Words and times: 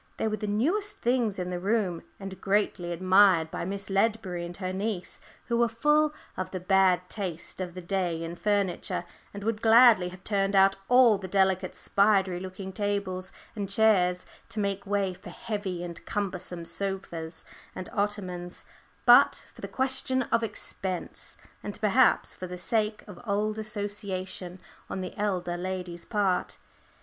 They 0.17 0.27
were 0.27 0.35
the 0.37 0.47
newest 0.47 0.97
things 0.97 1.37
in 1.37 1.51
the 1.51 1.59
room, 1.59 2.01
and 2.19 2.41
greatly 2.41 2.91
admired 2.91 3.51
by 3.51 3.65
Miss 3.65 3.87
Ledbury 3.87 4.43
and 4.47 4.57
her 4.57 4.73
niece, 4.73 5.21
who 5.45 5.57
were 5.59 5.67
full 5.67 6.11
of 6.35 6.49
the 6.49 6.59
bad 6.59 7.07
taste 7.07 7.61
of 7.61 7.75
the 7.75 7.83
day 7.83 8.23
in 8.23 8.35
furniture, 8.35 9.05
and 9.31 9.43
would 9.43 9.61
gladly 9.61 10.09
have 10.09 10.23
turned 10.23 10.55
out 10.55 10.75
all 10.89 11.19
the 11.19 11.27
delicate 11.27 11.75
spidery 11.75 12.39
looking 12.39 12.73
tables 12.73 13.31
and 13.55 13.69
chairs 13.69 14.25
to 14.49 14.59
make 14.59 14.87
way 14.87 15.13
for 15.13 15.29
heavy 15.29 15.83
and 15.83 16.03
cumbersome 16.03 16.65
sofas 16.65 17.45
and 17.75 17.87
ottomans, 17.93 18.65
but 19.05 19.45
for 19.53 19.61
the 19.61 19.67
question 19.67 20.23
of 20.31 20.41
expense, 20.41 21.37
and 21.61 21.79
perhaps 21.79 22.33
for 22.33 22.47
the 22.47 22.57
sake 22.57 23.03
of 23.05 23.19
old 23.27 23.59
association 23.59 24.59
on 24.89 25.01
the 25.01 25.15
elder 25.15 25.57
lady's 25.57 26.05
part. 26.05 26.57